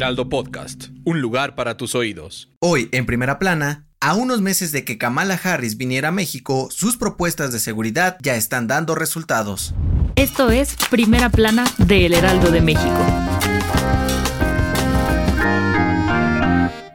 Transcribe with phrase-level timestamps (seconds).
[0.00, 2.48] Heraldo Podcast, un lugar para tus oídos.
[2.58, 6.96] Hoy, en primera plana, a unos meses de que Kamala Harris viniera a México, sus
[6.96, 9.74] propuestas de seguridad ya están dando resultados.
[10.16, 13.59] Esto es Primera Plana de El Heraldo de México.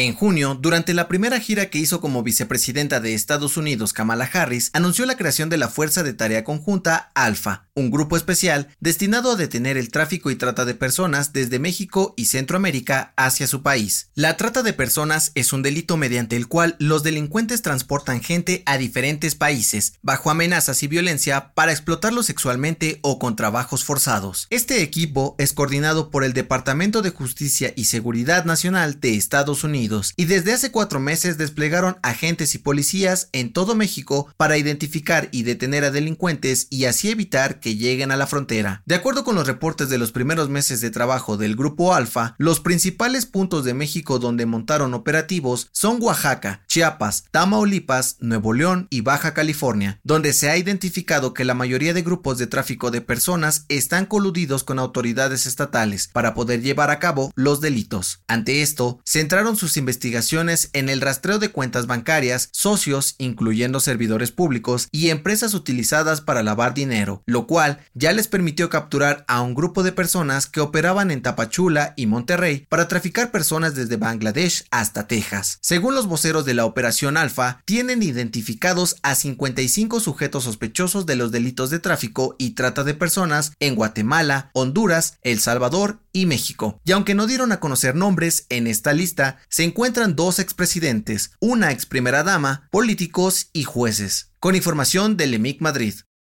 [0.00, 4.70] En junio, durante la primera gira que hizo como vicepresidenta de Estados Unidos, Kamala Harris
[4.72, 9.34] anunció la creación de la Fuerza de Tarea Conjunta ALFA, un grupo especial destinado a
[9.34, 14.10] detener el tráfico y trata de personas desde México y Centroamérica hacia su país.
[14.14, 18.78] La trata de personas es un delito mediante el cual los delincuentes transportan gente a
[18.78, 24.46] diferentes países, bajo amenazas y violencia para explotarlos sexualmente o con trabajos forzados.
[24.50, 29.87] Este equipo es coordinado por el Departamento de Justicia y Seguridad Nacional de Estados Unidos
[30.16, 35.44] y desde hace cuatro meses desplegaron agentes y policías en todo México para identificar y
[35.44, 38.82] detener a delincuentes y así evitar que lleguen a la frontera.
[38.84, 42.60] De acuerdo con los reportes de los primeros meses de trabajo del Grupo Alfa, los
[42.60, 49.32] principales puntos de México donde montaron operativos son Oaxaca, Chiapas, Tamaulipas, Nuevo León y Baja
[49.32, 54.04] California, donde se ha identificado que la mayoría de grupos de tráfico de personas están
[54.04, 58.20] coludidos con autoridades estatales para poder llevar a cabo los delitos.
[58.28, 64.88] Ante esto, centraron sus investigaciones en el rastreo de cuentas bancarias, socios, incluyendo servidores públicos,
[64.92, 69.82] y empresas utilizadas para lavar dinero, lo cual ya les permitió capturar a un grupo
[69.82, 75.58] de personas que operaban en Tapachula y Monterrey para traficar personas desde Bangladesh hasta Texas.
[75.62, 81.30] Según los voceros de la Operación Alfa, tienen identificados a 55 sujetos sospechosos de los
[81.30, 86.80] delitos de tráfico y trata de personas en Guatemala, Honduras, El Salvador y México.
[86.84, 91.70] Y aunque no dieron a conocer nombres, en esta lista se encuentran dos expresidentes, una
[91.70, 94.32] ex primera dama, políticos y jueces.
[94.40, 95.94] Con información de Lemic Madrid.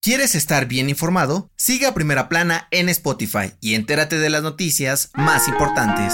[0.00, 1.50] ¿Quieres estar bien informado?
[1.56, 6.12] Siga a Primera Plana en Spotify y entérate de las noticias más importantes.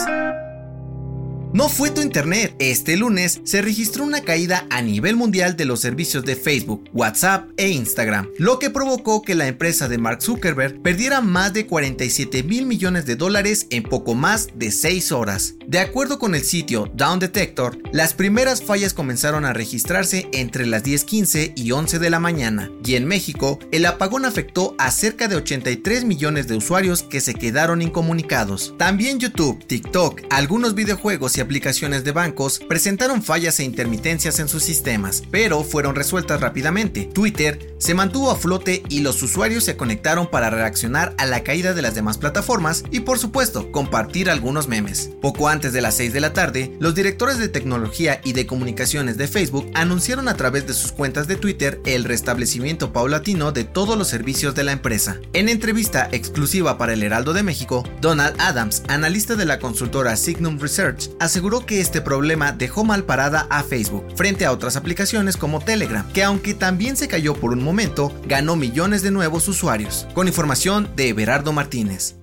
[1.53, 2.55] No fue tu internet.
[2.61, 7.50] Este lunes se registró una caída a nivel mundial de los servicios de Facebook, WhatsApp
[7.56, 12.44] e Instagram, lo que provocó que la empresa de Mark Zuckerberg perdiera más de 47
[12.44, 15.55] mil millones de dólares en poco más de 6 horas.
[15.66, 20.84] De acuerdo con el sitio Down Detector, las primeras fallas comenzaron a registrarse entre las
[20.84, 25.34] 10.15 y 11 de la mañana, y en México el apagón afectó a cerca de
[25.34, 28.75] 83 millones de usuarios que se quedaron incomunicados.
[28.78, 34.62] También YouTube, TikTok, algunos videojuegos y aplicaciones de bancos presentaron fallas e intermitencias en sus
[34.62, 37.11] sistemas, pero fueron resueltas rápidamente.
[37.12, 41.73] Twitter se mantuvo a flote y los usuarios se conectaron para reaccionar a la caída
[41.73, 45.11] de las demás plataformas y por supuesto compartir algunos memes.
[45.21, 49.17] Poco antes de las 6 de la tarde, los directores de tecnología y de comunicaciones
[49.17, 53.97] de Facebook anunciaron a través de sus cuentas de Twitter el restablecimiento paulatino de todos
[53.97, 55.19] los servicios de la empresa.
[55.33, 60.59] En entrevista exclusiva para el Heraldo de México, Donald Adams, analista de la consultora Signum
[60.59, 65.60] Research, aseguró que este problema dejó mal parada a Facebook frente a otras aplicaciones como
[65.60, 70.08] Telegram, que aunque también se cayó por un momento, ganó millones de nuevos usuarios.
[70.12, 72.19] Con información de Everardo Martínez.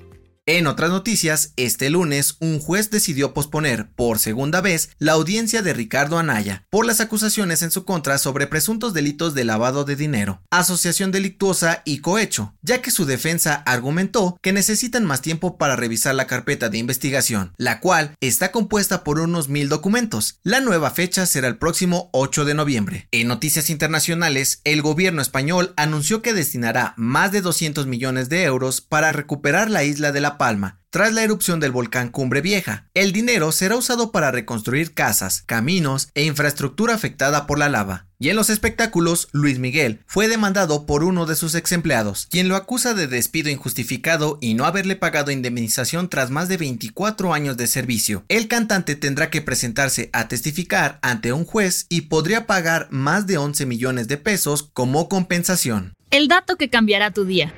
[0.50, 5.74] En otras noticias, este lunes un juez decidió posponer por segunda vez la audiencia de
[5.74, 10.42] Ricardo Anaya por las acusaciones en su contra sobre presuntos delitos de lavado de dinero,
[10.50, 16.16] asociación delictuosa y cohecho, ya que su defensa argumentó que necesitan más tiempo para revisar
[16.16, 20.40] la carpeta de investigación, la cual está compuesta por unos mil documentos.
[20.44, 23.10] La nueva fecha será el próximo 8 de noviembre.
[23.12, 28.80] En noticias internacionales, el gobierno español anunció que destinará más de 200 millones de euros
[28.80, 32.90] para recuperar la isla de la Palma, tras la erupción del volcán Cumbre Vieja.
[32.94, 38.08] El dinero será usado para reconstruir casas, caminos e infraestructura afectada por la lava.
[38.20, 42.48] Y en los espectáculos, Luis Miguel fue demandado por uno de sus ex empleados, quien
[42.48, 47.58] lo acusa de despido injustificado y no haberle pagado indemnización tras más de 24 años
[47.58, 48.24] de servicio.
[48.28, 53.38] El cantante tendrá que presentarse a testificar ante un juez y podría pagar más de
[53.38, 55.94] 11 millones de pesos como compensación.
[56.10, 57.54] El dato que cambiará tu día.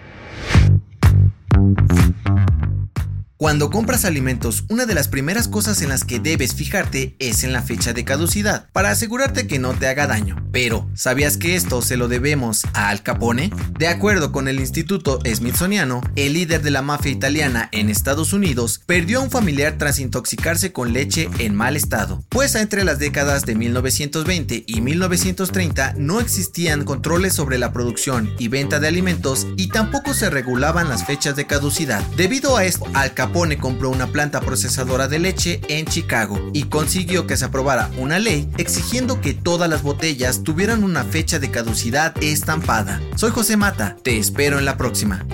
[3.42, 7.54] Cuando compras alimentos, una de las primeras cosas en las que debes fijarte es en
[7.54, 10.46] la fecha de caducidad, para asegurarte que no te haga daño.
[10.52, 13.50] Pero, ¿sabías que esto se lo debemos a Al Capone?
[13.78, 18.82] De acuerdo con el Instituto Smithsoniano, el líder de la mafia italiana en Estados Unidos
[18.86, 23.46] perdió a un familiar tras intoxicarse con leche en mal estado, pues entre las décadas
[23.46, 29.70] de 1920 y 1930 no existían controles sobre la producción y venta de alimentos y
[29.70, 32.04] tampoco se regulaban las fechas de caducidad.
[32.18, 33.29] Debido a esto, Al Capone
[33.60, 38.50] compró una planta procesadora de leche en Chicago y consiguió que se aprobara una ley
[38.58, 43.02] exigiendo que todas las botellas tuvieran una fecha de caducidad estampada.
[43.16, 45.26] Soy José Mata, te espero en la próxima.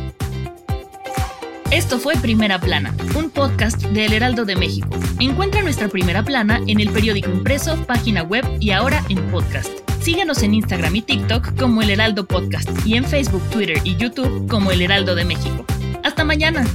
[1.72, 4.90] Esto fue Primera Plana, un podcast de El Heraldo de México.
[5.20, 9.70] Encuentra nuestra Primera Plana en el periódico impreso, página web y ahora en podcast.
[10.02, 14.48] Síguenos en Instagram y TikTok como El Heraldo Podcast y en Facebook, Twitter y YouTube
[14.48, 15.66] como El Heraldo de México.
[16.04, 16.66] Hasta mañana.